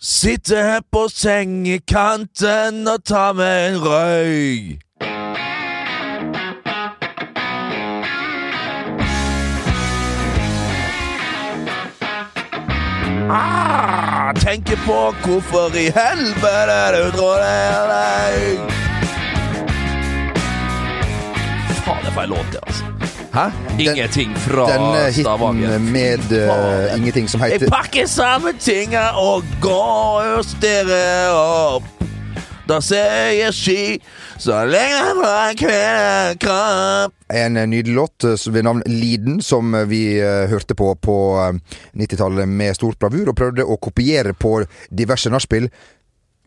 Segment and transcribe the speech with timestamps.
[0.00, 4.78] Sitte her på sengekanten og ta meg en røy.
[13.26, 17.42] Ah, tenker på hvorfor i helvete du drar
[17.90, 18.62] deg
[21.82, 22.97] Faen, det er feil låt, det, altså.
[23.34, 23.50] Hæ?
[23.78, 25.68] Ingenting fra Denne Stavanger.
[25.68, 31.98] hiten med uh, ingenting som heter Jeg pakker samme tinga og går og stirrer opp.
[32.68, 33.82] Da ser jeg ski
[34.38, 37.14] så lenge fra kvinnekropp.
[37.32, 42.48] En nydelig låt eh, ved navn Liden, som vi eh, hørte på på eh, 90-tallet
[42.48, 44.60] med stort bravur, og prøvde å kopiere på
[44.90, 45.70] diverse nachspiel.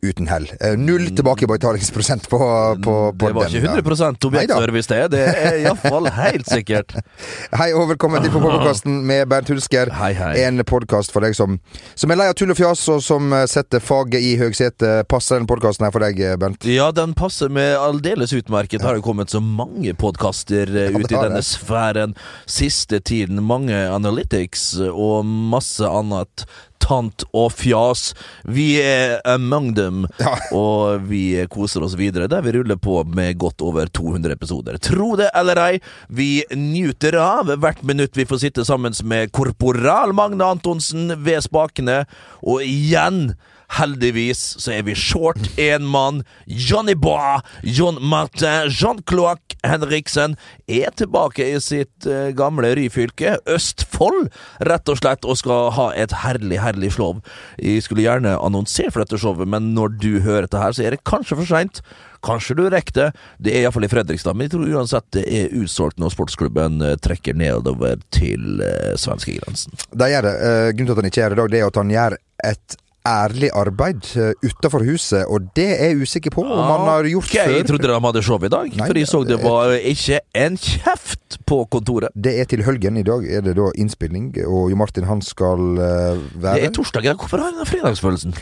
[0.04, 0.48] Uten hell.
[0.60, 2.38] Eh, Null tilbakebetalingsprosent på,
[2.84, 3.58] på, på Det var den.
[3.62, 5.02] ikke 100 objektservice, det.
[5.14, 6.96] Det er iallfall helt sikkert.
[7.60, 9.92] Hei og velkommen til podkasten med Bernt Hulsker.
[10.00, 10.32] Hei, hei.
[10.48, 11.60] En podkast for deg som,
[11.94, 15.06] som er lei av tull og fjas, og som eh, setter faget i høgsetet.
[15.12, 16.66] Passer den podkasten her for deg, eh, Bernt?
[16.66, 18.82] Ja, den passer med aldeles utmerket.
[18.82, 21.46] Det har jo kommet så mange podkaster Ja, ut i denne det.
[21.46, 22.18] sfæren
[22.50, 23.38] siste tiden.
[23.46, 26.48] Mange analytics og masse annet
[26.82, 28.12] tant og fjas.
[28.44, 30.34] Vi er among them, Ja.
[30.56, 34.78] og vi koser oss videre der vi ruller på med godt over 200 episoder.
[34.82, 40.14] Tro det eller ei, vi nyter av hvert minutt vi får sitte sammen med korporal
[40.18, 42.04] Magne Antonsen ved spakene,
[42.44, 43.34] og igjen
[43.78, 46.24] Heldigvis så er vi short én mann.
[46.46, 50.36] Johnny Bois, John Martin, Jean-Claude Henriksen
[50.68, 54.32] er tilbake i sitt eh, gamle Ryfylke, Østfold,
[54.68, 57.20] rett og slett, og skal ha et herlig, herlig show.
[57.62, 60.96] Jeg skulle gjerne annonsert for dette showet, men når du hører dette her, så er
[60.96, 61.84] det kanskje for seint.
[62.26, 63.08] Kanskje du rekker det.
[63.42, 66.98] Det er iallfall i Fredrikstad, men jeg tror uansett det er utsolgt når sportsklubben eh,
[67.02, 69.74] trekker nedover til eh, svenskegrensen.
[69.94, 70.38] Det gjør det.
[70.38, 72.18] Eh, grunnen til at han ikke gjør det i dag, det er at han gjør
[72.52, 77.04] et ærlig arbeid uh, utafor huset, og det er jeg usikker på om han har
[77.10, 79.74] gjort Ok, Jeg trodde de hadde show i dag, Nei, for jeg så det var
[79.80, 82.10] ikke en kjeft på kontoret.
[82.16, 82.98] Det er til helgen.
[82.98, 87.04] I dag er det da innspilling, og Jo Martin han skal være Det er torsdag.
[87.10, 87.14] ja.
[87.18, 88.36] Hvorfor har han den fredagsfølelsen?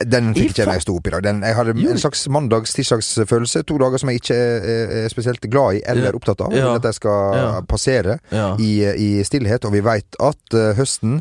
[0.00, 1.22] Den fikk ikke I jeg stå opp i dag.
[1.22, 1.90] Den, jeg hadde Jo.
[1.92, 3.62] en slags mandags-tirsdagsfølelse.
[3.68, 6.16] To dager som jeg ikke er, er spesielt glad i eller Ja.
[6.16, 6.54] opptatt av.
[6.56, 6.74] Ja.
[6.74, 7.60] At jeg skal Ja.
[7.60, 8.56] passere Ja.
[8.56, 9.64] i, i stillhet.
[9.64, 11.20] Og vi veit at uh, høsten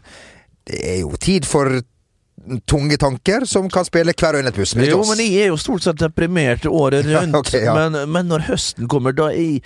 [0.69, 1.81] Det er jo tid for
[2.69, 4.75] tunge tanker som kan spille hver en et puss.
[4.75, 7.35] Jo, men jeg er jo stort sett deprimert året rundt.
[7.41, 7.75] okay, ja.
[7.77, 9.59] men, men når høsten kommer, da er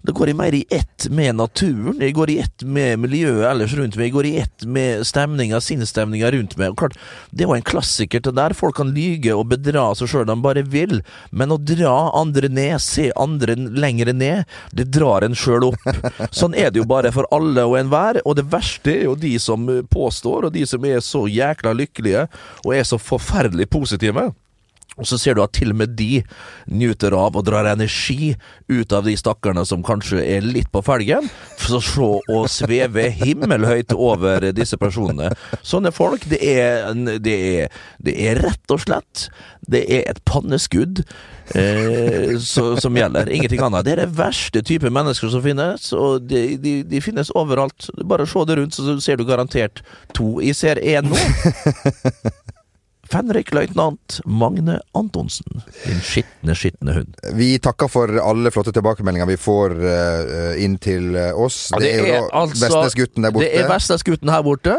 [0.00, 1.98] da går jeg mer i ett med naturen.
[2.00, 4.06] Jeg går i ett med miljøet ellers rundt meg.
[4.08, 6.72] Jeg går i ett med stemninga, sinnsstemninga rundt meg.
[6.72, 6.96] Og klart,
[7.30, 8.54] Det er jo en klassiker til der.
[8.56, 11.02] Folk kan lyge og bedra seg sjøl de bare vil.
[11.30, 15.84] Men å dra andre ned, se andre lenger ned, det drar en sjøl opp.
[16.32, 18.22] Sånn er det jo bare for alle og enhver.
[18.24, 22.24] Og det verste er jo de som påstår, og de som er så jækla lykkelige
[22.64, 24.30] og er så forferdelig positive.
[24.98, 26.22] Og så ser du at til og med de
[26.70, 28.34] nyter av og drar energi
[28.68, 31.28] ut av de stakkarene som kanskje er litt på felgen,
[31.60, 35.30] for å se og sveve himmelhøyt over disse personene.
[35.66, 36.90] Sånne folk, det er,
[37.22, 39.28] det er, det er rett og slett
[39.70, 41.02] Det er et panneskudd
[41.54, 43.30] eh, så, som gjelder.
[43.30, 43.86] Ingenting annet.
[43.86, 47.90] Det er det verste type mennesker som finnes, og de, de, de finnes overalt.
[48.02, 49.84] Bare se deg rundt, så ser du garantert
[50.16, 50.38] to.
[50.42, 51.20] Jeg ser én nå.
[53.10, 55.62] Fenrikløytnant Magne Antonsen.
[55.84, 57.16] Din skitne, skitne hund.
[57.34, 61.68] Vi takker for alle flotte tilbakemeldinger vi får eh, inn til eh, oss.
[61.74, 63.48] Ja, det, er jo da Vestnesgutten der borte.
[63.48, 64.76] altså- Det er Vestnesgutten her borte.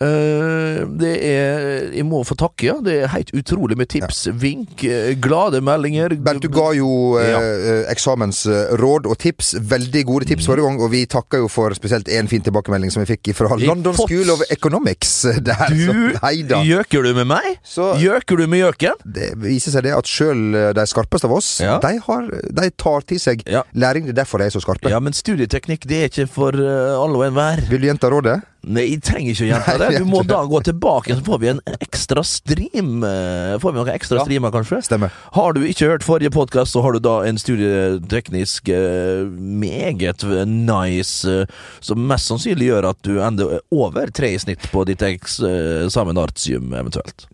[0.00, 2.76] Eh, det er Jeg må få takke, ja.
[2.80, 6.14] Det er helt utrolig med tips, vink, eh, glade meldinger.
[6.24, 7.40] Bernt, du ga jo eh, Ja.
[7.42, 9.54] eh, eksamensråd og tips.
[9.60, 13.04] Veldig gode tips forrige gang, og vi takker jo for spesielt én fin tilbakemelding som
[13.04, 15.22] vi fikk fra London fått- School of Economics.
[15.42, 17.58] Der, Du så, Gjøker du med meg?
[17.64, 18.94] Så Gjøker du med gjøken?
[19.04, 21.78] det viser seg det at sjøl de skarpeste av oss, Ja.
[21.78, 23.62] de, har, de tar til seg Ja.
[23.74, 24.06] læring.
[24.06, 24.88] Det er derfor de er så skarpe.
[24.88, 27.60] Ja, men studieteknikk det er ikke for alle og enhver.
[27.68, 28.42] Vil du gjenta rådet?
[28.62, 29.86] Nei, jeg trenger ikke å gjenta det.
[29.98, 33.02] Du må da gå tilbake, så får vi en ekstra stream.
[33.02, 34.24] eh, Får vi noen ekstra Ja.
[34.24, 34.78] streamer, kanskje?
[34.86, 35.10] Stemmer.
[35.34, 41.26] Har du ikke hørt forrige podkast, så har du da en studieteknisk eh, meget nice
[41.26, 41.46] eh,
[41.80, 46.70] Som mest sannsynlig gjør at du ender over tre i snitt på ditt eksamen artium,
[46.72, 47.26] eventuelt.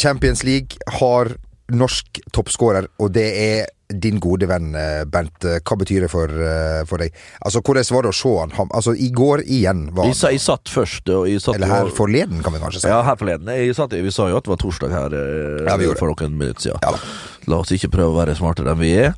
[0.00, 1.34] Champions League har
[1.68, 4.72] norsk toppskårer, og det er din gode venn
[5.10, 7.12] Bent, Eh, Hva betyr det for, eh, for deg?
[7.44, 8.68] Altså, Hvordan var det å se han?
[8.68, 12.52] Altså, I går igjen var han jeg satt først, jeg satt Eller her forleden, kan
[12.52, 12.88] vi kanskje si.
[12.88, 13.46] Ja, her forleden.
[13.48, 16.60] Jeg satt, vi sa jo at det var torsdag her eh, Ja, for noen minutter
[16.60, 16.78] siden.
[16.82, 16.92] Ja.
[17.48, 19.14] La oss ikke prøve å være smartere enn vi er.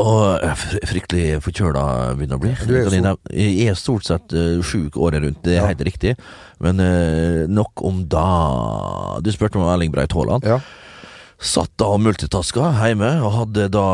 [0.00, 0.40] Og
[0.88, 2.54] fryktelig forkjøla begynner å bli.
[3.30, 4.32] Jeg er stort sett
[4.64, 5.66] sjuk året rundt, det er Ja.
[5.68, 6.16] helt riktig.
[6.60, 9.20] Men eh, nok om da.
[9.20, 10.42] Du spurte om Erling Breit Haaland.
[10.48, 10.58] Ja.
[11.38, 13.84] Satt da og multitaska hjemme, og hadde da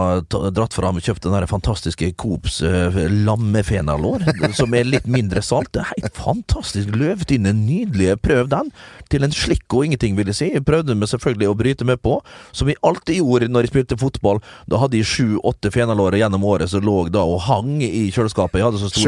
[0.54, 2.94] dratt fram og kjøpt den der fantastiske Coops uh,
[3.26, 4.22] lammefenalår,
[4.54, 5.72] som er litt mindre salt.
[5.74, 8.18] Det er helt fantastisk løvtynne, nydelige.
[8.22, 8.70] Prøv den.
[9.10, 10.48] Til en slikk og ingenting, vil jeg si.
[10.54, 12.18] Jeg prøvde meg selvfølgelig å bryte meg på,
[12.54, 14.38] som vi alltid gjorde når jeg spilte fotball.
[14.70, 18.60] Da hadde jeg sju-åtte fenalår gjennom året som lå da og hang i kjøleskapet.
[18.60, 19.06] Jeg hadde så store.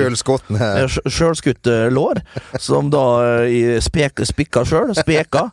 [0.58, 2.22] Eh, sj- Sjølskutte lår,
[2.62, 3.04] som da
[3.44, 5.46] eh, i spek, spikka sjøl, speka.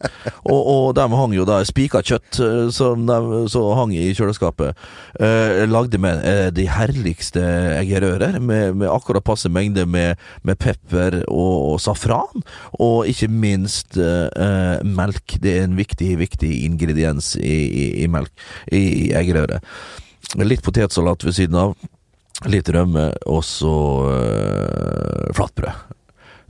[0.49, 4.77] Og, og de hang jo da spika kjøtt, eh, som de så hang i kjøleskapet.
[5.19, 7.43] Eh, lagde med eh, de herligste
[7.79, 12.45] eggerører, med, med akkurat passe mengde med, med pepper og, og safran.
[12.79, 15.37] Og ikke minst eh, eh, melk.
[15.41, 18.33] Det er en viktig, viktig ingrediens i, i, i melk,
[18.71, 19.61] i, i eggerøre.
[20.45, 21.77] Litt potetsalat ved siden av.
[22.47, 23.75] Litt rømme, og så
[24.13, 25.87] øh, flatbrød.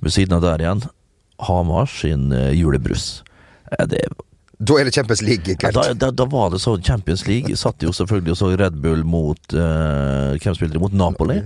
[0.05, 0.83] Ved siden av der igjen,
[1.47, 3.23] Hamar sin øh, julebrus.
[3.71, 4.03] Eh, Det,
[4.59, 5.77] Da er det Champions ja, League-kveld.
[5.77, 7.55] da, da, da var det så Champions League.
[7.55, 10.93] Satt jo selvfølgelig og så Red Bull mot øh, Hvem spilte de mot?
[10.93, 11.37] Napoli.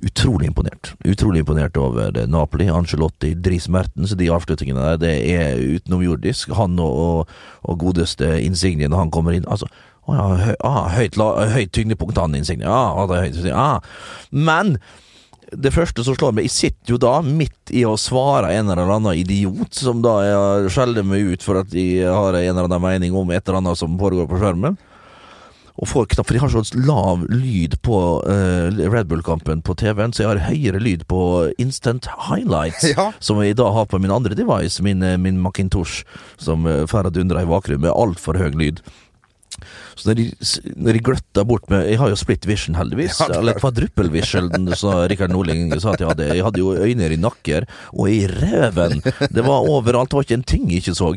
[0.00, 0.94] Utrolig imponert.
[1.04, 2.70] Utrolig imponert over eh, Napoli.
[2.72, 6.56] Angelotti, Dris Mertens, de avslutningene der, det er utenomjordisk.
[6.56, 7.34] Han og, og,
[7.68, 9.44] og godeste Insigne når han kommer inn.
[9.44, 9.68] Altså,
[10.08, 11.20] å ja, ah, høyt,
[11.52, 12.64] høyt tyngdepunkt, han Insigne.
[12.64, 13.84] Ah, er høyt, ah.
[14.32, 14.78] Men
[15.56, 18.90] det første som slår meg, jeg sitter jo da midt i å svare en eller
[18.96, 22.82] annen idiot, som da jeg skjeller meg ut for at de har en eller annen
[22.84, 24.76] mening om et eller annet som foregår på skjermen.
[25.74, 30.12] Og får knapt, for de har så lav lyd på uh, Red Bull-kampen på TV-en,
[30.14, 31.18] så jeg har høyere lyd på
[31.58, 33.08] Instant Highlights, Ja.
[33.18, 36.04] som jeg da har på min andre device, min, eh, min Macintosh,
[36.38, 38.84] som uh, får dundre i bakgrunnen med altfor høy lyd.
[39.96, 40.26] Så når de,
[40.76, 43.20] når de gløtta bort med Jeg har jo split vision, heldigvis.
[43.24, 46.30] Ja, eller quadruple vision, sa Rikard Nordling sa at jeg hadde.
[46.34, 49.00] Jeg hadde jo øyne i nakker og i reven.
[49.04, 51.12] Det var overalt, det var ikke en ting jeg ikke så.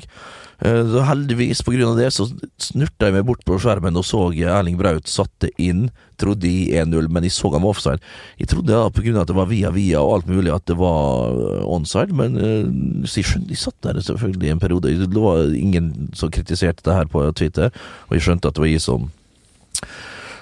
[0.59, 2.27] Eh, Så heldigvis, på grunn av det, så
[2.57, 5.87] snurta jeg meg bort på skjermen og så Erling Braut satte inn.
[6.17, 8.01] Trodde i 1-0, men jeg så han var offside.
[8.41, 10.65] Jeg trodde da, på grunn av at det var via via og alt mulig at
[10.65, 14.97] det var eh, onside, men eh, så jeg skjønte, de satt der selvfølgelig en periode.
[15.05, 17.69] Det var ingen som kritiserte det her på Twitter,
[18.09, 19.11] og jeg skjønte at det var jeg som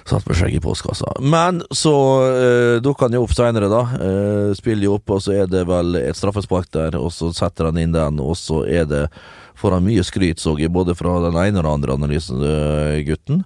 [0.06, 1.16] Satt med skjegg i postkassa.
[1.18, 1.92] Men så
[2.22, 3.80] uh, dukker han jo opp seinere, da.
[3.98, 7.72] Eh, spiller jo opp, og så er det vel et straffespark der, og så setter
[7.72, 9.02] han inn den, og så er det
[9.56, 13.00] Får han mye skryt, så jeg, både fra den ene og den andre analysen, eh,
[13.06, 13.44] gutten.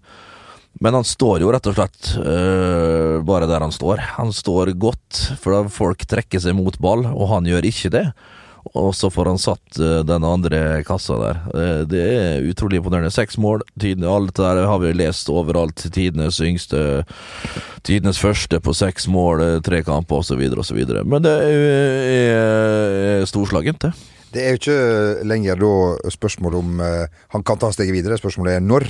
[0.78, 4.02] Men han står jo rett og slett øh, bare der han står.
[4.16, 8.06] Han står godt, for da folk trekker seg mot ball, og han gjør ikke det.
[8.76, 11.40] Og så får han satt øh, den andre kassa der.
[11.52, 13.10] Eh, det er utrolig imponerende.
[13.12, 15.84] Seks mål, tidene, alt det der har vi lest overalt.
[15.90, 17.02] Tidenes yngste,
[17.82, 20.46] tidenes første på seks mål, tre kamper osv.
[20.62, 20.80] osv.
[21.02, 22.40] Men det er,
[23.18, 24.19] er storslagent, det.
[24.32, 25.70] Det er jo ikke lenger da
[26.14, 28.18] spørsmål om uh, han kan ta steget videre.
[28.20, 28.86] Spørsmålet er når.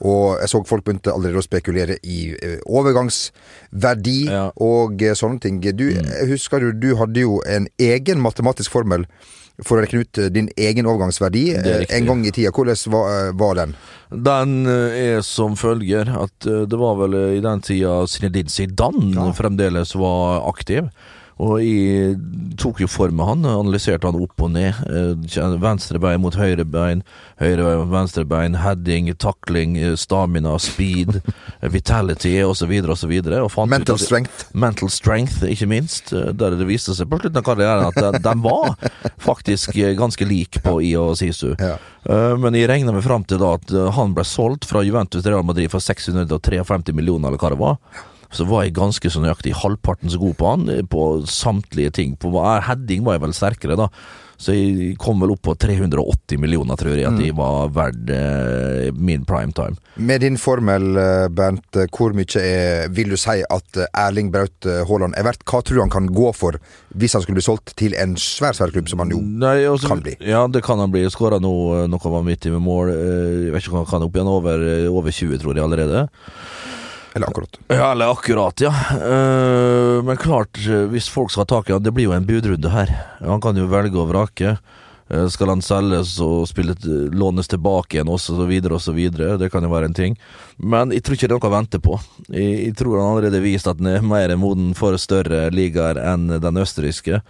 [0.00, 4.44] Og jeg så folk begynte allerede å spekulere i eh, overgangsverdi Ja.
[4.62, 5.58] og eh, sånne ting.
[5.60, 9.04] Du, jeg husker du, du hadde jo en egen matematisk formel
[9.66, 12.52] for å regne ut eh, din egen overgangsverdi er eh, en gang i tida.
[12.54, 13.74] Hvordan var, eh, var den?
[14.30, 18.54] Den eh, er som følger at eh, det var vel eh, i den tida Zinedine
[18.54, 19.26] Zidane Ja.
[19.34, 20.86] fremdeles var aktiv.
[21.38, 22.16] Og jeg
[22.58, 24.74] tok jo for meg han, analyserte han opp og ned.
[24.90, 27.04] eh, Venstre bein mot høyre bein,
[27.38, 31.20] høyre bein mot venstre bein, heading, takling, eh, stamina, speed,
[31.76, 32.72] vitality osv.
[32.90, 33.14] osv.
[33.70, 34.48] Mental strength.
[34.52, 36.12] Mental strength, ikke minst.
[36.12, 38.74] eh, Der det viste seg på slutten av karrieren at de, de var
[39.22, 41.52] faktisk ganske lik på I og Sisu.
[41.58, 41.76] Ja.
[42.38, 45.68] Men jeg regna meg fram til da at han ble solgt fra Juventus Real Madrid
[45.70, 47.76] for 653 millioner, eller hva det var.
[48.30, 52.16] Så var jeg ganske så nøyaktig halvparten så god på han, eh, på samtlige ting.
[52.20, 52.32] På
[52.66, 53.88] heading var jeg vel sterkere, da.
[54.38, 58.92] Så jeg kom vel opp på 380 millioner, tror jeg, at jeg var verdt eh,
[58.94, 59.74] min prime time.
[59.98, 64.30] Med din formel, eh, Bernt, eh, hvor mye er, vil du si at eh, Erling
[64.30, 65.42] Braut eh, Haaland er verdt?
[65.42, 66.60] Hva tror du han kan gå for
[66.94, 69.90] hvis han skulle bli solgt til en svær, svær klubb, som han jo Nei, også,
[69.90, 70.14] kan bli.
[70.22, 71.02] Ja, det kan han bli.
[71.10, 72.94] Skåra nå eh, noe vanvittig med mål.
[72.94, 75.66] Eh, Jeg vet ikke hva han kan opp igjen, over, eh, over 20, tror jeg
[75.66, 76.06] allerede.
[77.18, 77.58] Eller akkurat.
[77.68, 78.72] Ja, eller akkurat, ja.
[78.94, 80.58] Uh, men klart,
[80.92, 82.92] hvis folk skal ha tak i han, det blir jo en budrunde her.
[83.20, 84.54] Han kan jo velge og vrake.
[85.10, 86.76] Uh, skal han selges og spille,
[87.10, 88.38] lånes tilbake igjen osv.,
[88.78, 89.02] osv.
[89.42, 90.18] Det kan jo være en ting.
[90.62, 92.00] Men jeg tror ikke det er noe å vente på.
[92.28, 95.98] Jeg, jeg tror han allerede har vist at han er mer moden for større ligaer
[95.98, 97.22] enn den østerrikske.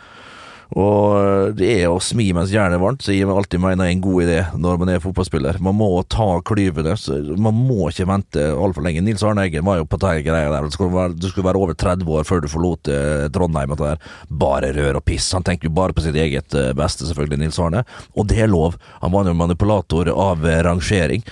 [0.76, 4.02] Og det er å smi mens jernet er varmt, så jeg alltid mener er en
[4.04, 5.60] god idé når man er fotballspiller.
[5.64, 6.92] Man må ta klyvene.
[7.40, 9.00] Man må ikke vente altfor lenge.
[9.06, 10.68] Nils Arne Eggen var jo på den greia der.
[10.68, 13.72] Du skulle, være, du skulle være over 30 år før du forlot eh, Trondheim.
[13.72, 14.12] Og det der.
[14.42, 15.30] Bare rør og piss.
[15.36, 17.84] Han tenker jo bare på sitt eget eh, beste, selvfølgelig, Nils Arne.
[18.12, 18.76] Og det er lov.
[19.00, 21.24] Han var jo manipulator av eh, rangering,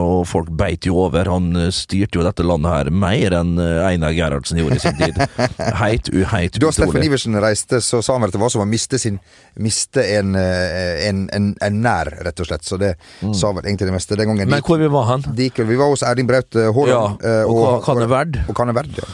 [0.00, 1.28] og folk beit jo over.
[1.28, 5.18] Han styrte jo dette landet her mer enn Einar Gerhardsen gjorde i sin tid.
[5.82, 6.64] Heit, uheit, utrolig.
[6.64, 9.18] Da Steffen Iversen reiste, så sa han at det var som å miste, sin,
[9.60, 12.66] miste en, eh, en, en, en, nær, rett og slett.
[12.66, 13.34] Så det mm.
[13.36, 14.50] sa vel egentlig det meste den gangen.
[14.50, 15.26] Men hvor vi var han?
[15.34, 17.20] vi var hos Erling Braut Haaland.
[17.22, 18.42] Ja, og, og, og verd?
[18.48, 19.10] Og Kaneverd, ja.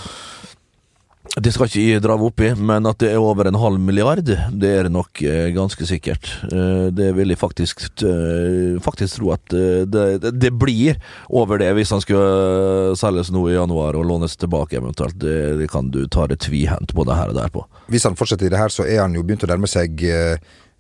[1.37, 4.25] Det skal ikke jeg dra opp i, men at det er over en halv milliard,
[4.25, 6.31] det er det nok eh, ganske sikkert.
[6.49, 10.97] Eh, det vil jeg faktisk, eh, faktisk tro at det, det, blir
[11.29, 15.19] over det, hvis han skulle selges nå i januar og lånes tilbake eventuelt.
[15.21, 17.67] Det, det kan du ta det tvihendt både her og der på.
[17.93, 20.09] Hvis han fortsetter i det her, så er han jo begynt å nærme seg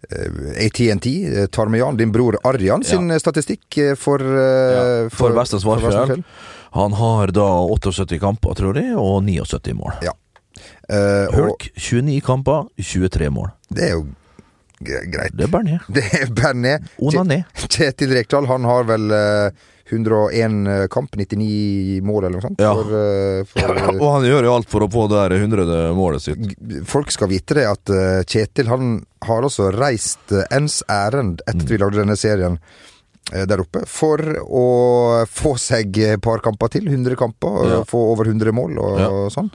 [0.07, 1.07] ATNT,
[1.53, 3.21] Tarmeyan, din bror Arjan sin ja.
[3.21, 6.23] statistikk for, ja, for, for Vestens Varfjell.
[6.77, 10.01] Han har da 78 kamper, tror jeg, og 79 mål.
[10.07, 10.17] Ja.
[10.87, 13.51] Uh, Hulk 29 kamper, 23 mål.
[13.69, 14.05] Det er jo
[14.79, 15.35] greit.
[15.35, 15.87] Det er Bernet.
[15.97, 16.85] Det er Bernet.
[17.03, 17.43] Onané.
[17.75, 22.63] Kjetil Rekdal, han har vel uh, eh, 101 kamp, 99 mål eller noe sånt.
[22.63, 22.73] Ja.
[22.75, 22.95] For,
[23.51, 25.73] for, ja, og han gjør jo alt for å få det 100.
[25.99, 26.55] målet sitt.
[26.87, 27.95] Folk skal vite det at
[28.27, 32.61] Kjetil han har også reist ens ærend etter at vi lagde denne serien
[33.27, 34.67] der oppe, for å
[35.27, 36.87] få seg et par kamper til.
[36.87, 37.81] 100 kamper, ja.
[37.87, 39.51] få over 100 mål og, og sånn.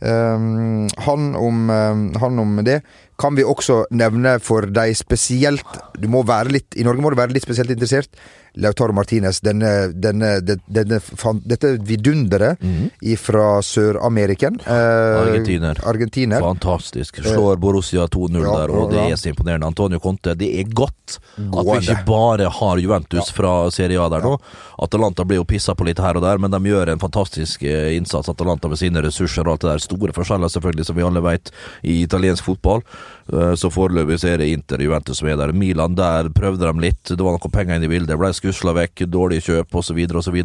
[0.00, 2.78] Um, han, om, um, han, om, det
[3.20, 7.18] kan vi også nevne for de spesielt Du må være litt I Norge må du
[7.18, 8.08] være litt spesielt interessert.
[8.54, 11.00] Lautaro Martinez, denne, denne, denne,
[11.44, 13.16] dette vidunderet mm -hmm.
[13.16, 14.60] fra Sør-Ameriken.
[14.66, 15.80] Eh, Argentiner.
[15.84, 16.40] Argentiner.
[16.40, 17.22] Fantastisk.
[17.22, 19.66] Slår Borussia 2-0 ja, der, og det er så imponerende.
[19.66, 23.34] Antonio Conte, det er godt at vi ikke bare har Juventus ja.
[23.34, 24.38] fra Serie A der nå.
[24.78, 27.96] Atalanta blir jo pissa på litt her og der, men de gjør en fantastisk eh,
[27.96, 29.78] innsats, Atalanta med sine ressurser og alt det der.
[29.78, 31.52] Store forskjeller, selvfølgelig, som vi alle vet,
[31.82, 32.84] i italiensk fotball.
[33.32, 35.54] Eh, så foreløpig så er det Inter Juventus som er der.
[35.56, 37.02] Milan, der prøvde de litt.
[37.06, 38.18] Det var noen penger inne i bildet.
[38.18, 40.00] Ble skusla vekk, dårlig kjøp osv.
[40.22, 40.40] osv.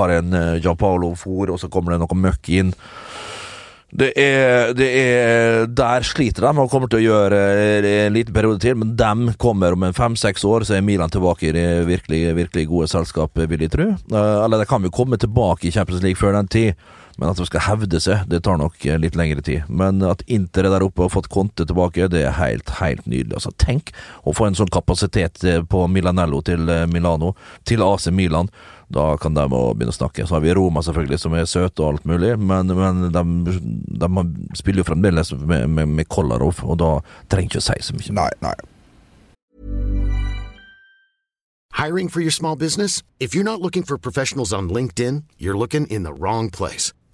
[0.00, 2.74] Har en uh, Gianpaolo for, og så kommer det noe møkk inn.
[3.88, 7.38] Det er, det er, Der sliter de og kommer til å gjøre
[8.04, 11.48] en liten periode til, men de kommer om en fem-seks år, så er Milan tilbake
[11.48, 13.88] i det virkelig, virkelig gode selskap, vil jeg tro.
[14.12, 16.88] Eller de kan jo komme tilbake i Champions League før den tid.
[17.18, 19.66] Men at de skal hevde seg, det tar nok eh, litt lengre tid.
[19.66, 23.06] Men at Inter er der oppe og har fått Conte tilbake, det er helt, helt
[23.10, 23.34] nydelig.
[23.40, 23.90] Altså, tenk
[24.22, 27.34] å få en sånn kapasitet eh, på Milanello til eh, Milano,
[27.66, 28.52] til AC Milan.
[28.94, 30.28] Da kan de begynne å snakke.
[30.28, 33.24] Så har vi Roma, selvfølgelig, som er søte og alt mulig, men, men de,
[33.98, 36.96] de, spiller jo fremdeles med, med, med Kolarov, og da
[37.28, 38.14] trenger ikke å si så mye.
[38.22, 38.56] Nei, nei.
[41.78, 43.02] Hiring for your small business?
[43.20, 46.92] If you're not looking for professionals on LinkedIn, you're looking in the wrong place.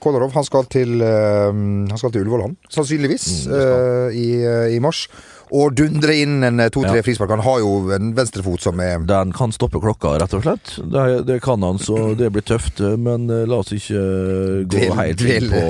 [0.00, 2.56] Kolarov han skal til, uh, han skal til Ullevål, han.
[2.72, 3.26] Sannsynligvis.
[3.46, 5.06] eh, i, uh, I mars.
[5.50, 7.02] Og dundre inn en to-tre Ja.
[7.02, 7.32] frispark.
[7.34, 10.76] Han har jo en venstrefot som er Den kan stoppe klokka, rett og slett.
[10.78, 12.78] Det, det kan han, så det blir tøft.
[12.78, 14.04] Men la oss ikke
[14.70, 15.64] gå del, helt inn på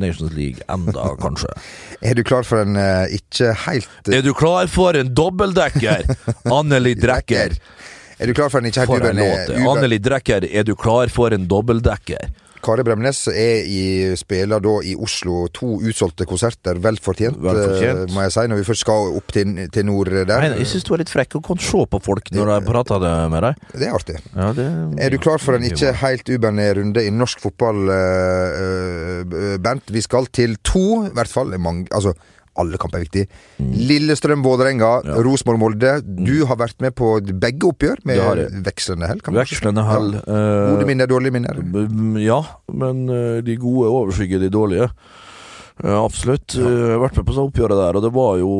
[0.00, 1.52] Nations League enda, kanskje.
[2.00, 2.80] Er du klar for en
[3.12, 6.08] ikke helt Er du klar for en dobbeltdekker?
[6.58, 7.58] Anneli Drekker.
[8.20, 9.52] Er du klar for en ikke helt For en låt.
[9.68, 12.32] Anneli Drekker, er du klar for en dobbeltdekker?
[12.64, 13.80] Kari Bremnes er i,
[14.20, 16.78] spiller da i Oslo to utsolgte konserter.
[16.82, 18.02] Vel fortjent, Vel fortjent.
[18.06, 20.30] eh, må jeg si, når vi først skal opp til, til nord der.
[20.44, 23.06] Nei, jeg syns du er litt frekk og kan se på folk når jeg prater
[23.32, 23.62] med deg.
[23.74, 24.18] Det er artig.
[24.36, 24.66] Ja, det,
[25.00, 29.88] Er du klar for en ikke helt ubehandlet runde i norsk fotball, uh, Bernt?
[29.90, 31.56] Vi skal til to, i hvert fall.
[31.60, 32.14] Mange, altså,
[32.60, 33.28] alle kamper er viktige.
[33.58, 33.70] Mm.
[33.90, 34.90] Lillestrøm-Vålerenga,
[35.26, 35.94] Rosenborg-Molde.
[36.04, 38.62] Du har vært med på begge oppgjør med Det det.
[38.68, 39.20] vekslende hell.
[39.24, 39.34] kan.
[39.40, 40.12] Vekslende hell.
[40.18, 40.22] Ja.
[40.26, 41.58] eh, Gode minner, dårlige minner.
[41.60, 44.90] Mm, Ja, men eh, de gode overskygger de dårlige.
[45.84, 46.54] Eh, absolutt.
[46.58, 48.50] Eh, Jeg har vært med på sånn oppgjøret der, og det var jo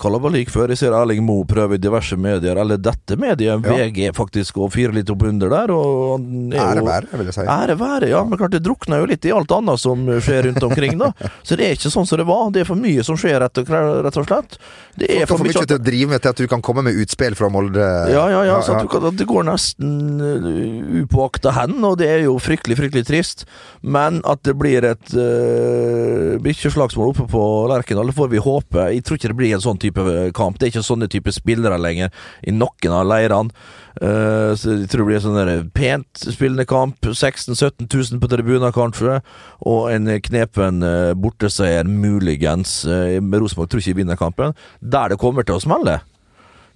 [0.00, 0.72] kalabalik før.
[0.72, 4.94] Jeg ser Erling Moe prøve i diverse medier, eller dette mediet, VG faktisk, og fire
[4.96, 5.72] litt opp under der.
[5.74, 7.46] Og Ære være, vil jeg si.
[7.46, 8.22] Ære være, ja.
[8.24, 11.12] Men klart det drukner jo litt i alt annet som skjer rundt omkring, da.
[11.46, 12.48] Så det er ikke sånn som det var.
[12.54, 13.68] Det er for mye som skjer, rett og,
[14.06, 14.58] rett og slett.
[14.96, 16.84] Det er For for mye mye til å drive med til at du kan komme
[16.86, 17.84] med utspill fra Molde.
[18.12, 18.58] ja, ja, ja.
[18.64, 22.38] Så at du kan, at det går nesten uh, upåakta hen, og det er jo
[22.42, 23.44] fryktelig, fryktelig trist.
[23.82, 28.82] Men at det blir et uh, bikkjeslagsmål oppe på Lerkendal, det får vi håpe.
[28.94, 30.02] Jeg tror ikke det blir en sånn type
[30.36, 30.58] kamp.
[30.58, 32.12] Det er ikke sånne type spillere lenger
[32.46, 33.50] i noen av leirene.
[33.98, 37.02] Uh, så jeg tror det blir en sånn pent spillende kamp.
[37.02, 39.18] 16 000-17 000 på tribuner, kanskje.
[39.66, 40.86] Og en knepen
[41.18, 42.84] borteseier, muligens.
[42.86, 44.56] Uh, Rosenborg tror ikke de vinner kampen.
[44.78, 45.98] Der det kommer til å smelle.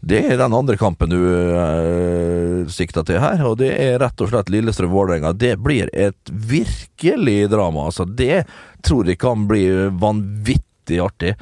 [0.06, 4.30] Det er den andre kampen du uh, sikta til her, og det er rett og
[4.30, 5.32] slett Lillestrøm-Vålerenga.
[5.34, 7.88] Det blir et virkelig drama.
[7.88, 8.44] Altså, det
[8.86, 9.64] tror jeg kan bli
[9.98, 11.32] vanvittig artig.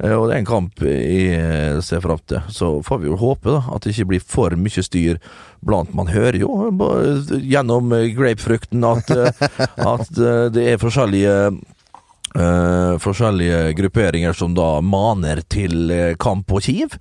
[0.00, 2.40] Eh, og det er en kamp jeg eh, ser fram til.
[2.48, 5.20] Så får vi jo håpe da, at det ikke blir for mye styr
[5.64, 6.48] blant Man hører jo
[7.28, 9.12] gjennom grapefrukten at,
[9.92, 11.36] at det er forskjellige
[12.38, 16.96] eh, forskjellige grupperinger som da maner til eh, kamp på Kiv.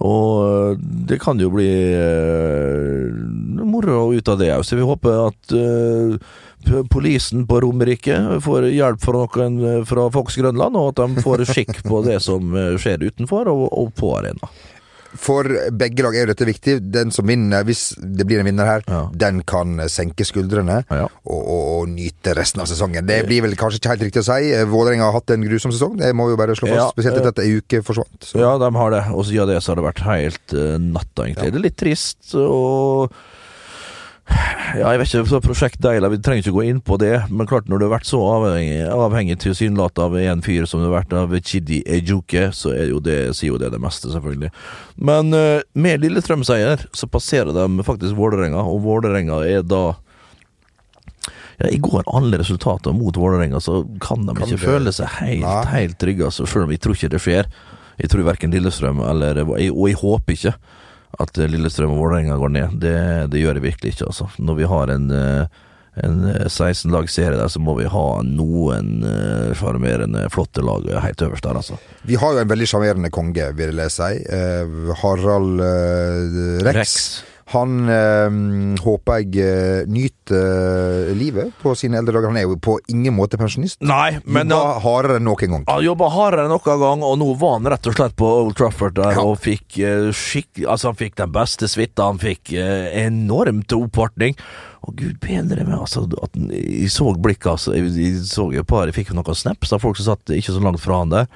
[0.00, 3.10] Og eh, det kan jo bli uh,
[3.66, 6.16] moro ut av det òg, så vi håper at uh,
[6.92, 11.80] Polisen på Romerike får hjelp fra noen fra Fox Grønland, og at de får skikk
[11.86, 14.52] på det som skjer utenfor og, og på arena.
[15.18, 15.42] For
[15.74, 16.76] begge lag er jo dette viktig.
[16.94, 19.08] Den som vinner, hvis det blir en vinner her, Ja.
[19.12, 21.08] den kan senke skuldrene Ja.
[21.26, 23.06] og, og, og nyte resten av sesongen.
[23.06, 24.52] Det blir vel kanskje ikke helt riktig å si.
[24.70, 26.78] Vålerenga har hatt en grusom sesong, det må vi jo bare slå fast.
[26.78, 28.20] Ja, Spesielt eh, etter at ei uke forsvant.
[28.22, 28.38] Så.
[28.38, 29.02] Ja, de har det.
[29.14, 31.50] Og siden det så har det vært helt uh, natta, egentlig.
[31.52, 33.12] Det er litt trist og
[34.30, 37.48] ja, jeg vet ikke, så Prosjekt Deila, vi trenger ikke gå inn på det, men
[37.50, 41.00] klart når du har vært så avhengig, avhengig tilsynelatende av en fyr som du har
[41.00, 44.52] vært av Chidi Ejuke, så er jo det, sier jo det det meste, selvfølgelig.
[45.10, 49.82] Men uh, med Lillestrøm-seier så passerer de faktisk Vålerenga, og Vålerenga er da
[51.60, 55.10] ja, I går alle resultater mot Vålerenga, så kan de Kan ikke det- føle seg
[55.18, 55.64] helt, Nei.
[55.74, 57.50] helt trygge, altså, selv om jeg tror ikke det skjer.
[58.00, 60.54] Jeg tror verken Lillestrøm eller Og jeg håper ikke
[61.18, 62.78] at Lillestrøm og Vålerenga går ned.
[62.82, 62.94] Det,
[63.32, 64.28] det gjør jeg virkelig ikke, altså.
[64.38, 65.62] Når vi har en, eh,
[66.06, 71.26] en 16 lag serie der, så må vi ha noen eh, sjarmerende, flotte lag helt
[71.26, 71.80] øverst der, altså.
[72.06, 74.12] Vi har jo en veldig sjarmerende konge, vil jeg si.
[74.22, 76.78] Eh, Harald eh, Rex.
[76.78, 76.96] Rex.
[77.50, 78.34] Han eh,
[78.84, 80.36] håper jeg eh, nyter
[81.10, 82.30] eh, livet på sine eldre dager.
[82.30, 83.80] Han er jo på ingen måte pensjonist.
[83.82, 85.64] Nei, men Jobba hardere enn noen gang.
[85.66, 88.54] Han jobba hardere enn noen gang, og nå var han rett og slett på Old
[88.60, 89.26] Trafford der Ja.
[89.26, 90.62] og fikk eh, skikk...
[90.66, 94.38] Altså, han fikk den beste suita, han fikk eh, enormt oppvartning.
[94.86, 97.74] Og gud bedre meg, altså, at jeg så blikket, altså.
[97.76, 100.32] Jeg, jeg så jo et par, jeg fikk jo noen snaps av folk som satt
[100.38, 101.26] ikke så langt fra han der.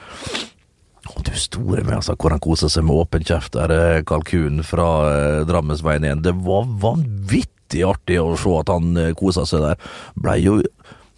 [1.05, 4.64] Å, du store meg, altså, hvor han kosa seg med åpen kjeft der, eh, kalkunen
[4.64, 6.23] fra eh, Drammensveien 1.
[6.25, 9.90] Det var vanvittig artig å se at han eh, kosa seg der.
[10.17, 10.62] Blei jo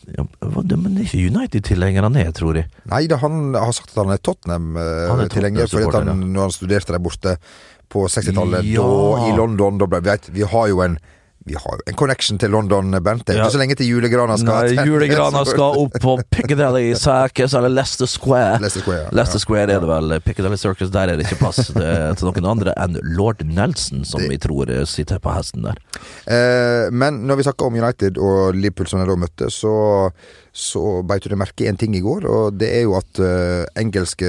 [0.07, 2.69] ja, Men det er ikke United-tilhenger han er, tror jeg.
[2.87, 5.67] Nei da, han har sagt at han er er Tottenham-tilhenger.
[5.67, 7.33] fordi at Tottenham-supporter, han, når han studerte der borte
[7.91, 8.87] på 60-tallet, Ja.
[9.27, 10.99] i London da ble, vet, Vi har jo en
[11.47, 13.25] Vi har jo en connection til London, Bernt.
[13.27, 13.45] Det er Ja.
[13.47, 18.07] ikke så lenge til julegrana skal Nei, julegrana skal opp på Piccadilly Circus, eller Leicester
[18.11, 18.59] Square.
[18.61, 19.09] Leicester Square, ja.
[19.15, 20.17] Leicester Square er det vel.
[20.27, 24.39] Piccadilly Circus, der er det ikke plass til, noen andre enn lord Nelson, som vi
[24.43, 25.79] tror sitter på hesten der.
[26.27, 30.11] Eh, men når vi snakker om United og Liverpool som de da møtte, så,
[30.57, 33.67] så beit du deg merke én ting i går, og det er jo at uh,
[33.77, 34.29] engelske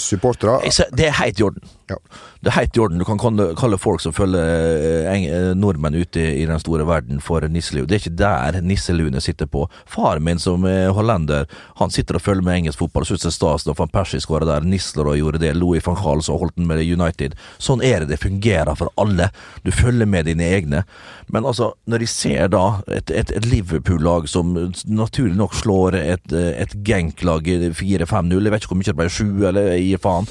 [0.00, 0.62] supportere
[0.96, 1.74] Det er helt i orden.
[1.90, 1.98] Ja.
[2.40, 2.98] Det er helt i orden.
[2.98, 7.20] Du kan kalle, folk som følger eh, eh, nordmenn ute i, i den store verden
[7.22, 7.86] for nisselue.
[7.86, 9.64] Det er ikke der nisseluene sitter på.
[9.90, 11.46] Faren min som er hollender,
[11.80, 14.22] han sitter og følger med engelsk fotball og syns det er stas når van Persie
[14.22, 14.66] skåra der.
[14.66, 17.36] Nistelrooy gjorde det, Louis van Gaal så holdt den med United.
[17.62, 19.30] Sånn er det det fungerer for alle.
[19.66, 20.84] Du følger med dine egne.
[21.30, 24.54] Men altså, når de ser da et, et, et Liverpool-lag som
[24.86, 25.65] naturlig nok slår
[25.96, 30.30] et, et Genk-lag 4-5-0, jeg vet ikke hvor mye det ble, 7 eller gi faen.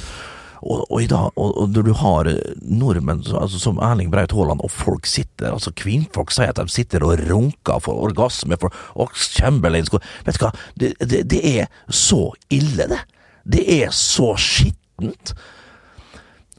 [0.65, 2.29] Og, og, dag, og, og når du har
[2.63, 7.05] nordmenn altså, som Erling Braut Haaland, og folk sitter altså Kvinnfolk sier at de sitter
[7.05, 9.85] og runker for orgasme, for Ox Chamberlain
[10.25, 13.03] Vet du hva, det, det, det er så ille, det.
[13.45, 15.35] Det er så skittent.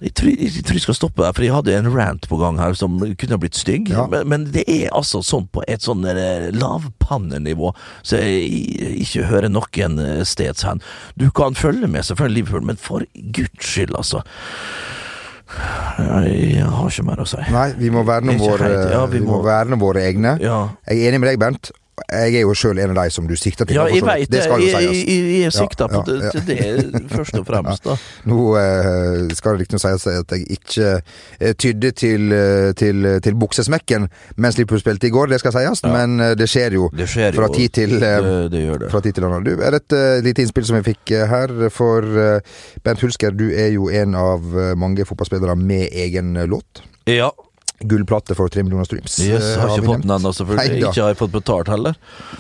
[0.05, 2.59] Jeg tror, jeg tror jeg skal stoppe der, for jeg hadde en rant på gang
[2.61, 3.89] her som kunne ha blitt stygg.
[3.89, 4.05] Ja.
[4.13, 7.71] Men, men det er altså sånn på et sånn eh, lavpannenivå,
[8.05, 10.85] så jeg ikke hører noen eh, steds hen.
[11.17, 14.21] Du kan følge med selvfølgelig Liverpool, men for guds skyld, altså.
[15.47, 17.41] Jeg har ikke mer å si.
[17.55, 20.37] Nei, vi må verne helt, ja, vi vi må verne våre egne.
[20.43, 20.61] Ja.
[20.91, 21.73] Jeg er enig med deg, Bernt.
[21.97, 23.79] Jeg er jo sjøl en av de som du sikter til.
[23.79, 24.43] Ja, jeg veit det.
[24.45, 26.45] Jeg, jeg, jeg er ja, på Ja, det, ja, til
[26.93, 27.97] det, først og fremst, da.
[28.31, 30.91] Nå eh, skal det riktignok sies at jeg ikke
[31.41, 35.83] eh, tydde til, eh, til, til buksesmekken mens Liverpool spilte i går, det skal sies,
[35.89, 38.13] men eh, det skjer jo Det skjer fra tid til Det,
[38.53, 38.91] det det.
[38.93, 39.47] fra tid til annen.
[39.47, 43.33] Du, er det et uh, lite innspill som jeg fikk her for uh, Bent Hulsker,
[43.37, 44.45] du er jo en av
[44.77, 46.85] mange fotballspillere med egen låt.
[47.09, 47.31] Ja.
[47.81, 49.19] Gullplate for tre millioner streams.
[49.21, 50.79] Yes, eh, har ikke fått den ennå, selvfølgelig.
[50.81, 51.99] Ikke har jeg fått betalt heller.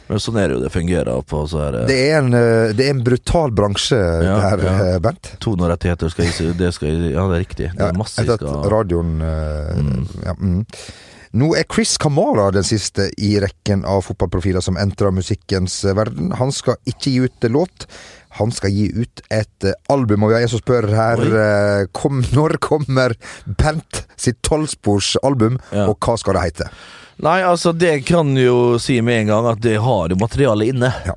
[0.08, 2.86] Men sånn er det jo det fungerer på så her Det er, en, eh, det
[2.86, 4.76] er en brutal bransje Ja, der, ja.
[4.94, 5.34] eh, Bent.
[5.44, 7.68] Tonerettigheter skal jeg si Det skal jeg Ja, det er riktig.
[7.74, 10.00] Det Ja, er masse jeg skal radioen mm.
[10.24, 10.64] ja, mm.
[11.36, 16.30] Nå er Chris Kamara den siste i rekken av fotballprofiler som entrer musikkens eh, verden.
[16.38, 17.84] Han skal ikke gi ut eh, låt.
[18.38, 21.86] Han skal gi ut et eh, album, og vi har en som spør her eh,
[21.96, 23.14] kom, Når kommer
[23.46, 25.86] Bent sitt tolvsporsalbum, Ja.
[25.90, 26.70] og hva skal det hete?
[27.24, 30.90] Nei, altså, det kan jo si med en gang at det har jo materiale inne.
[31.06, 31.14] Ja.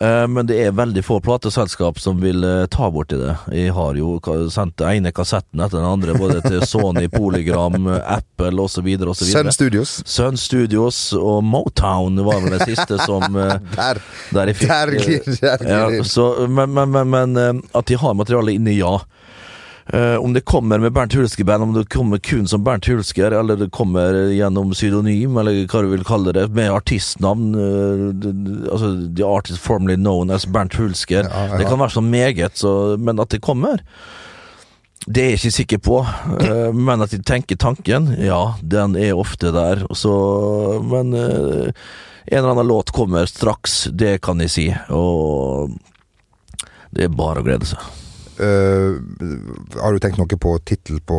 [0.00, 3.34] Eh, Men det er veldig få plateselskap som vil eh, ta borti det.
[3.54, 4.18] Jeg har jo
[4.52, 8.86] sendt den ene kassetten etter den andre, både til Sony, Polygram, Apple osv.
[9.18, 9.98] Sun Studios.
[10.06, 14.02] Sun Studios og Motown var vel det siste som eh, Der.
[14.34, 18.14] Der jeg fikk Der der, der ja, så, Men, men, men, men at de har
[18.14, 18.98] materiale inne, ja.
[19.92, 23.56] Eh, om det kommer med Bernt Hulske-band, om det kommer kun som Bernt Hulsker, eller
[23.56, 28.26] det kommer gjennom pseudonym, eller hva du vil kalle det, med artistnavn uh,
[28.68, 31.24] Altså The artist formerly known as Bernt Hulsker.
[31.24, 31.56] Ja, ja.
[31.56, 33.80] Det kan være så meget, så, men at det kommer
[35.08, 35.98] det er jeg ikke sikker på,
[36.44, 39.86] eh, men at de tenker tanken, ja, den er ofte der.
[39.96, 40.12] Så,
[40.84, 41.72] men en
[42.26, 44.66] eller annen låt kommer straks, det kan jeg si.
[44.92, 45.72] Og
[46.92, 47.88] det er bare å glede seg.
[48.38, 51.18] Eh, har du tenkt noe på tittel på,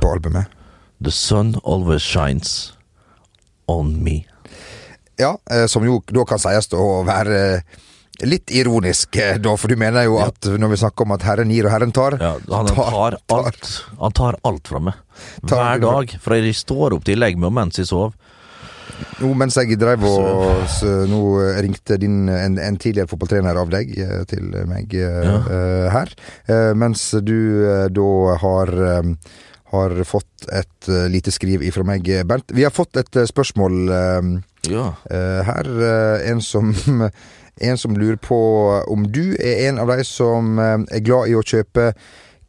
[0.00, 0.46] på albumet?
[1.02, 2.72] The sun always shines
[3.66, 4.24] on me.
[5.18, 7.62] Ja, uh, som jo da kan sies å være
[8.22, 10.28] litt ironisk, da, for du mener jo Ja.
[10.30, 13.70] at når vi snakker om at Herren gir og Herren tar Ja, han tar alt
[13.98, 14.94] Han tar alt fra meg.
[15.42, 16.14] Hver dag.
[16.22, 18.12] Fra jeg står opp til meg, og mens jeg sover.
[19.20, 21.20] Nå mens jeg drev og så, Nå
[21.62, 25.38] ringte din, en, en tidligere fotballtrener av deg eh, til meg eh, Ja.
[25.46, 26.14] uh, her,
[26.48, 29.14] Uh, mens du uh, da har um,
[29.72, 32.50] har fått et lite skriv ifra meg, Bernt.
[32.52, 33.88] Vi har fått et spørsmål
[34.68, 34.82] Ja.
[35.48, 35.70] Her
[36.28, 36.74] en som
[37.62, 38.36] En som lurer på
[38.90, 41.92] om du er en av de som er glad i å kjøpe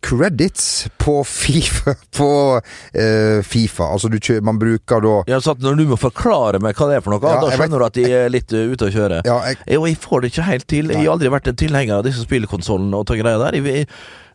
[0.03, 1.95] credits på Fifa.
[2.17, 3.83] På uh, FIFA.
[3.83, 6.99] Altså du Man bruker da Ja, så at når du må forklare meg hva det
[6.99, 8.93] er for noe, Ja, da jeg skjønner du at de er litt uh, ute å
[8.93, 9.21] kjøre.
[9.27, 10.91] Ja, jeg, Jo, jeg får det ikke helt til.
[10.93, 13.59] Jeg har aldri vært en tilhenger av disse spillkonsollene og ta greier der.
[13.59, 13.87] Jeg,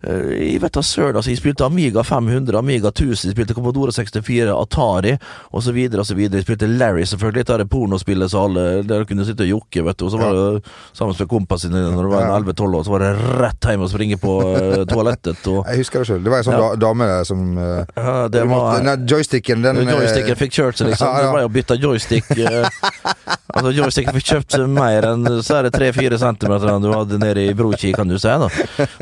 [0.03, 1.31] jeg, jeg vet da søren, altså.
[1.33, 5.17] Jeg spilte Amiga 500, Amiga 1000, jeg spilte Commodore 64, Atari
[5.53, 5.79] osv.
[5.99, 6.19] osv.
[6.29, 7.39] Jeg spilte Larry, selvfølgelig.
[7.43, 10.09] Dette er det pornospillet så alle der kunne sitte og jokke, vet du.
[10.11, 10.63] Så var det
[10.97, 12.39] sammen med kompisen din når du var Ja.
[12.39, 15.99] 11-12 år, så var det rett hjem og springe på uh, toalettet og Jeg husker
[16.05, 16.23] det sjøl.
[16.25, 16.71] Det var ei sånn Ja.
[16.77, 20.89] dame som uh, ja, det var, måtte- Nei, joysticken, den eh, Joysticken fikk kjørt seg,
[20.93, 21.09] liksom.
[21.15, 21.27] Ja, ja.
[21.27, 22.31] Det ble jo bytta joystick.
[22.39, 22.69] eh,
[23.55, 27.55] altså Joysticken fikk kjøpt mer enn så er det tre-fire centimeter du hadde nede i
[27.57, 28.29] broki, kan du si.
[28.29, 28.49] da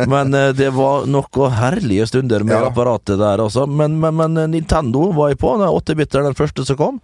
[0.06, 2.66] Men eh, det var noen herlige stunder med Ja.
[2.70, 3.66] apparatet der også.
[3.66, 5.56] Men, men, men Nintendo var jeg på.
[5.59, 7.00] Den 8-biter, den første som kom.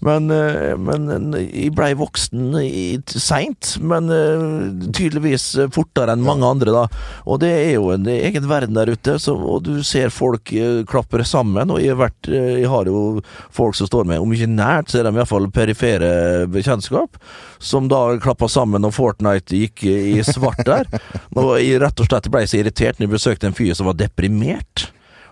[0.00, 2.54] Men, eh, men eh, jeg blei voksen
[3.10, 4.44] seint, men eh,
[4.96, 6.84] tydeligvis fortere enn mange andre, da.
[7.28, 10.52] Og det er jo en egen verden der ute, så, og du ser folk
[10.90, 11.72] klapper sammen.
[11.72, 13.20] Og jeg har, vært, jeg har jo
[13.52, 17.20] folk som står med, om ikke nært, så er de iallfall perifere bekjentskap,
[17.60, 20.88] som da klappa sammen når Fortnite gikk i svart der.
[21.40, 24.00] Og jeg rett og slett ble så irritert når jeg besøkte en fyr som var
[24.00, 24.88] deprimert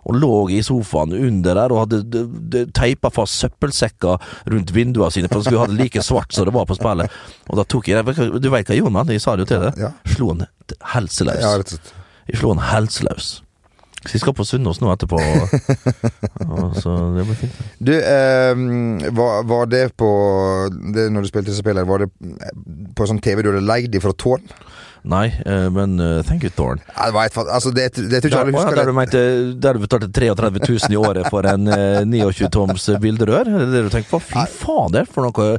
[0.09, 5.41] og lå i sofaen under der og hadde teipa fast søppelsekker rundt vinduene sine, for
[5.43, 7.19] han skulle ha det like svart som det var på spillet.
[7.49, 8.07] Og da tok jeg
[8.41, 9.13] Du veit hva jeg gjorde med han?
[9.17, 9.83] Jeg sa det jo til deg.
[9.85, 9.93] Ja.
[10.15, 10.47] Slo han
[10.95, 11.45] helseløs.
[11.45, 11.93] Ja, rett og slett.
[12.29, 13.29] Jeg slo han helseløs.
[13.99, 15.19] Så jeg skal på Sunnaas nå etterpå,
[16.79, 17.57] så det blir fint.
[17.83, 18.61] Du, eh,
[19.19, 20.09] var, var det på
[20.95, 22.09] det, Når du spilte disse spillene, var det
[22.97, 24.47] på sånn TV du hadde leid ifra Tårn?
[25.09, 26.83] Nei, eh, men uh, thank you, Thorn.
[26.93, 28.75] Fa- altså, det, det tror ikke alle husker.
[28.77, 29.23] ja, der du mente
[29.57, 33.49] Der du betalte 33 000 i året for en eh, 29 toms bilderør?
[33.49, 34.21] Er det det du tenker på?
[34.35, 35.55] Fy fader, for noe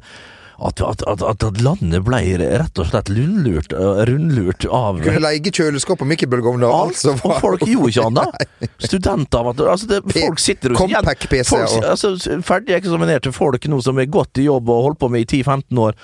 [0.59, 5.53] at, at, at, at landet ble rett og slett lundlurt, eh, rundlurt av Kunne leie
[5.53, 8.49] kjøleskap og mikrobølgeovn og alt som og folk gjorde ikke annet.
[8.89, 12.13] Studenter altså det, Folk sitter jo Compact-PC folk, og- altså,
[12.45, 15.81] Ferdig eksaminerte folk nå som er godt i jobb og holdt på med i 10-15
[15.85, 15.97] år,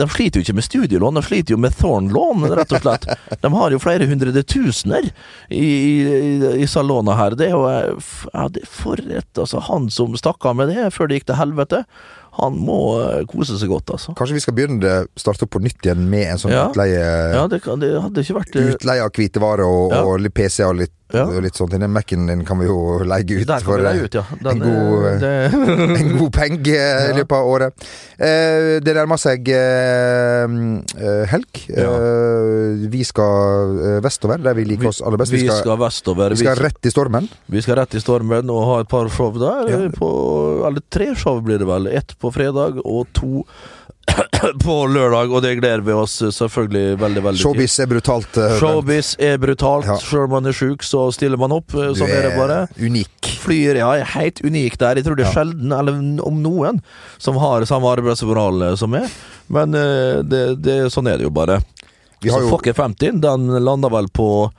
[0.00, 3.06] de sliter jo ikke med studielån, de sliter jo med Thorn-lån, rett og slett.
[3.40, 5.06] De har jo flere hundre tusener
[5.48, 7.34] i, i, i salonene her.
[7.38, 10.68] Det er jo eh, ja, det er for et Altså, han som stakk av med
[10.72, 11.84] det før det gikk til helvete,
[12.40, 14.14] han må eh, kose seg godt, altså.
[14.18, 16.68] Kanskje vi skal begynne det, starte opp på nytt igjen med en sånn Ja.
[16.70, 17.00] utleie
[17.34, 20.02] Ja, det, det hadde ikke vært eh, Utleie av hvitevarer og, Ja.
[20.04, 21.24] og litt PC og litt, Ja.
[21.42, 24.18] litt sånn, Den Mac-en din kan vi jo leie ut for vi eh, leie ut,
[24.18, 24.24] ja.
[24.40, 27.88] Den, en god, eh, det, en god penge eh, i løpet av året.
[28.16, 31.64] Eh, det nærmer seg eh, eh, helg.
[31.70, 31.90] Ja.
[31.96, 35.34] Eh, vi skal eh, vestover, der vi liker oss aller best.
[35.34, 36.36] vi skal vestover.
[36.36, 37.28] vi skal rett i stormen.
[37.50, 39.70] Vi skal rett i stormen og ha et par show der.
[39.70, 39.82] Ja.
[39.96, 40.10] På,
[40.68, 41.90] eller tre show blir det vel.
[41.90, 43.44] Ett på fredag og to
[44.64, 45.32] på lørdag.
[45.34, 48.38] Og det gleder vi oss selvfølgelig veldig, veldig Showbiz er brutalt.
[48.38, 49.88] Uh, Showbiz er brutalt.
[49.90, 49.96] Ja.
[50.02, 51.72] Selv om man er sjuk, så stiller man opp.
[51.72, 52.60] du Sånn er det bare.
[52.80, 53.32] unik.
[53.40, 55.00] Flyr, ja, er helt unik der.
[55.00, 55.36] Jeg tror det er Ja.
[55.40, 56.82] sjelden, eller om noen,
[57.18, 59.08] som har samme arbeidsmoral som meg.
[59.48, 61.60] Men uh, det, det, sånn er det jo bare.
[62.20, 64.50] Vi har så jo Fokker 50, den lander vel på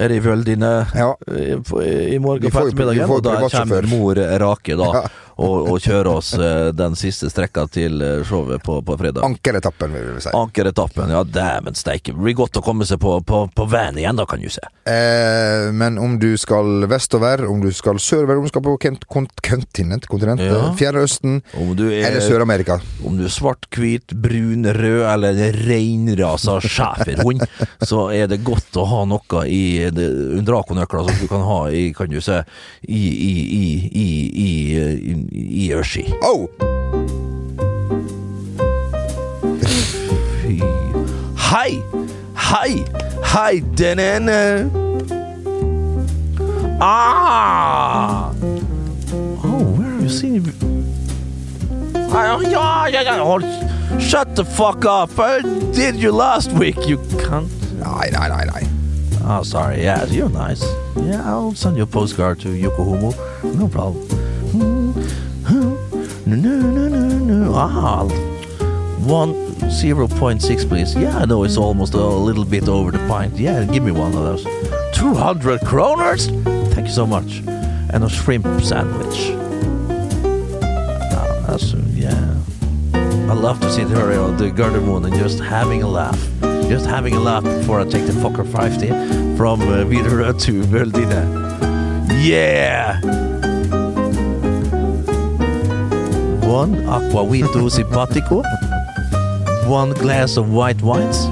[0.00, 1.10] Er det i Vøldine Ja.
[1.28, 3.10] i, i morgen på ettermiddagen?
[3.10, 5.02] Og da kommer mor Rake da Ja.
[5.40, 9.24] Og, og kjøre oss eh, den siste strekka til eh, showet på, på fredag.
[9.26, 10.32] Ankeretappen, vil vi si.
[10.36, 11.10] Ankeretappen.
[11.14, 12.12] Ja, dæven steike.
[12.16, 14.62] Blir godt å komme seg på, på, på veien igjen, da, kan du se.
[14.90, 19.06] Eh, men om du skal vestover, om du skal sørover, om du skal på kont
[19.10, 20.70] kont kontinent, kontinentet, Ja.
[20.76, 22.78] Fjerne Østen Om du er eller Sør-Amerika.
[23.06, 27.44] Om du er svart, hvit, brun, rød eller reinrasa schæferhund,
[27.86, 31.92] så er det godt å ha noe i det- Draco-nøkler som du kan ha i,
[31.96, 32.40] kan du se,
[32.82, 33.66] i, i, i,
[34.00, 34.08] i,
[34.44, 36.12] i, i, i Ørski.
[36.22, 36.48] Oh!
[40.42, 40.60] Fy.
[41.50, 41.82] Hei!
[42.34, 42.84] Hei!
[43.24, 44.70] Hei, den ene
[46.80, 48.30] Ah!
[49.44, 50.42] Oh, where have you seen
[52.12, 53.24] Ah, Ja, ja, ja.
[53.24, 53.44] Hold.
[54.00, 55.10] Shut the fuck up.
[55.18, 57.50] I did you last week, you cunt.
[57.78, 58.44] Nei, nei, nei.
[58.46, 58.66] nei.
[59.24, 59.82] Oh, sorry.
[59.82, 60.64] Yeah, you're nice.
[60.96, 63.12] Yeah, I'll send you a postcard to Yokohama.
[63.44, 64.08] No problem.
[64.52, 64.94] No,
[66.26, 67.52] no, no, no, no.
[67.54, 68.04] Ah,
[69.06, 70.94] one zero point six, please.
[70.96, 73.36] Yeah, I know it's almost a little bit over the pint.
[73.36, 74.44] Yeah, give me one of those.
[74.92, 76.26] Two hundred kroners.
[76.74, 77.42] Thank you so much.
[77.92, 79.30] And a shrimp sandwich.
[81.12, 82.36] Ah, that's yeah.
[82.94, 86.20] I love to sit here on the Gardermoen and just having a laugh.
[86.68, 91.50] Just having a laugh before I take the Fokker 50 from uh, to Vøldine.
[92.22, 93.39] Yeah!
[96.50, 98.42] One Aquavito Simpatico.
[99.68, 101.26] One glass of white wines.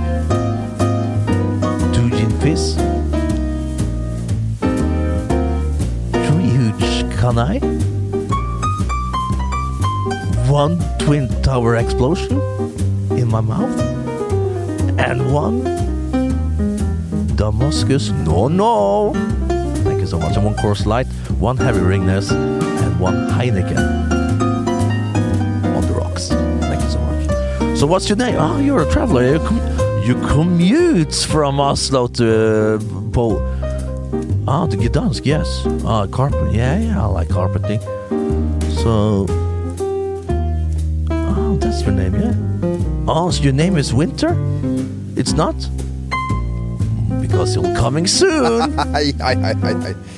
[1.92, 2.76] Two gin fizz.
[6.12, 7.59] Three huge canai.
[10.48, 12.40] One twin tower explosion
[13.18, 13.76] in my mouth.
[15.00, 15.64] And one
[17.35, 18.11] Damascus.
[18.11, 19.14] No, no.
[19.83, 20.37] Thank you so much.
[20.37, 21.09] And one course light,
[21.40, 24.17] one heavy ringness, and one Heineken
[27.79, 28.35] So, what's your name?
[28.37, 29.35] Oh, you're a traveler.
[29.35, 33.38] You, com- you commute from Oslo to uh, Pole.
[34.49, 35.47] Ah, the Gdansk, yes.
[35.85, 36.53] Ah, carpet.
[36.53, 37.79] Yeah, yeah, I like carpeting.
[38.83, 39.27] So.
[41.09, 42.35] Oh, that's your name, yeah?
[43.07, 44.35] Oh, so your name is Winter?
[45.14, 45.55] It's not?
[47.21, 48.75] Because you're coming soon!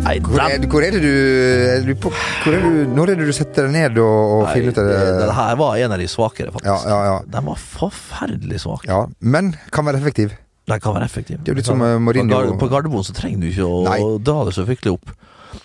[0.00, 2.10] Nei, er, hvor er det du, på,
[2.42, 4.78] hvor er du Når er det du setter deg ned og, og Nei, finner ut
[4.80, 5.08] det, det?
[5.20, 6.70] det her var en av de svakere, faktisk.
[6.70, 7.16] Ja, ja, ja.
[7.36, 8.86] Den var forferdelig svak.
[8.88, 10.32] Ja, men kan være effektiv.
[10.70, 11.40] Den kan være effektiv.
[11.44, 13.82] Det er litt som, eh, Mourinho- På, Gar på Gardermoen så trenger du ikke å
[13.90, 13.98] Nei.
[14.30, 15.12] dra det så fryktelig opp.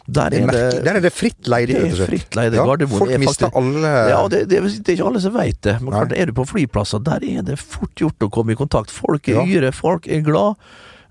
[0.09, 2.57] Der er det der er det fritt leide, det er fritt leide.
[2.57, 5.33] Ja, Gardermoen folk er mister faktisk- alle Ja, det, det, det er ikke alle som
[5.37, 5.75] vet det.
[5.81, 8.91] Men klart, er du på flyplasser, der er det fort gjort å komme i kontakt.
[8.91, 9.45] Folk er Ja.
[9.45, 10.55] yre, folk er glad.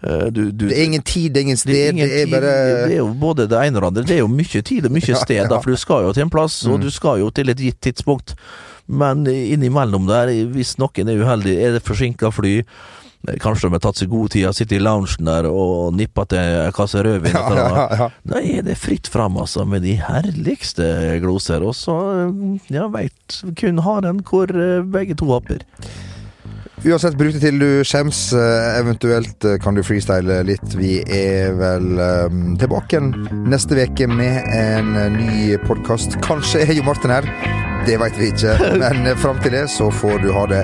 [0.05, 2.11] Eh, Du, du, Det er ingen tid, det er ingen sted, det det er, ingen
[2.11, 2.55] er tid, bare
[2.89, 4.03] det er jo både det ene og det andre.
[4.11, 6.23] Det er jo mye tid og mye Ja, sted, da, for du skal jo til
[6.27, 6.83] en plass, og Mm.
[6.85, 8.35] du skal jo til et gitt tidspunkt.
[8.87, 12.59] Men innimellom der, hvis noen er uheldig, er det forsinka fly.
[13.29, 16.27] eh, Kanskje de har tatt seg god tid, og sittet i loungen der og nippa
[16.29, 17.33] til en kasse rødvin.
[17.33, 18.09] ja, ja, ja, ja.
[18.29, 21.65] Da er det fritt fram, altså, med de herligste gloser.
[21.65, 21.97] Og så,
[22.69, 25.65] ja, veit kun haren hvor eh, begge to hopper.
[26.85, 28.19] Uansett, bruk det til du skjems.
[28.37, 30.75] eh, Eventuelt eh, kan du freestyle litt.
[30.77, 31.97] Vi er vel
[32.29, 33.01] um, tilbake
[33.49, 36.19] neste uke med en eh, ny podkast.
[36.27, 37.25] Kanskje er Jo Martin her.
[37.89, 38.59] Det veit vi ikke.
[38.83, 40.61] Men fram til det så får du ha det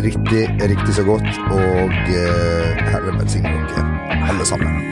[0.00, 1.28] riktig, riktig så godt.
[1.52, 3.86] Og uh, Herre velsigne dere
[4.32, 4.91] alle sammen.